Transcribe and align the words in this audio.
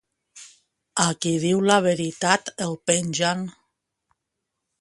A 1.03 1.05
qui 1.25 1.33
diu 1.43 1.61
la 1.71 1.77
veritat, 1.89 2.51
el 2.67 2.75
pengen. 2.93 3.45